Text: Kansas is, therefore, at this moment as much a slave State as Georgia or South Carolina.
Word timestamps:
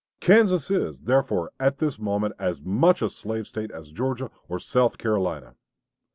Kansas 0.19 0.71
is, 0.71 1.01
therefore, 1.03 1.51
at 1.59 1.77
this 1.77 1.99
moment 1.99 2.33
as 2.39 2.59
much 2.59 3.03
a 3.03 3.09
slave 3.11 3.45
State 3.47 3.69
as 3.69 3.91
Georgia 3.91 4.31
or 4.49 4.57
South 4.57 4.97
Carolina. 4.97 5.53